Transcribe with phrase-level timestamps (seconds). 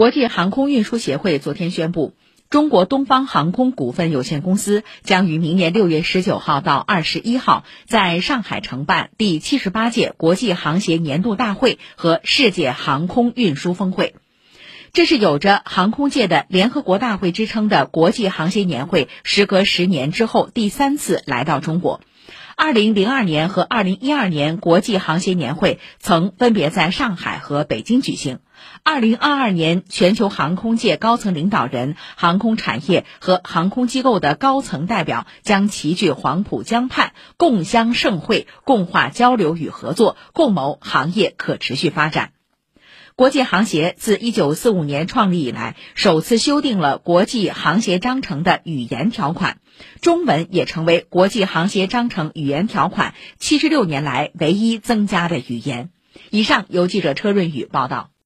[0.00, 2.14] 国际航空运输协会昨天宣布，
[2.48, 14.14] 中国东方航空股份有限公司将于明年六月十九号到二十一号在上海承办第七十八届国际航协年度大会和世界航空运输峰会。
[14.94, 22.00] 这是有着航空界的联合国大会之称的国际航协年会，时隔十年之后第三次来到中国。
[22.62, 28.40] 二零零二年和二零一二年国际航协年会曾分别在上海和北京举行。
[28.82, 42.32] 二零二二年，全球航空界高层领导人、航空产业和航空机构的高层代表将齐聚黄浦江畔，共襄盛会，共话交流与合作，共谋行业可持续发展。
[43.20, 49.58] 国际航协自一九四五年创立以来，首次修订了国际航协章程的语言条款，
[50.00, 55.90] 中文也成为国际航协章程语言条款七十六年来唯一增加的语言。
[56.30, 58.10] 以上由记者车润宇报道。